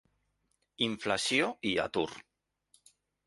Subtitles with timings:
[0.85, 2.09] Inflació i atur.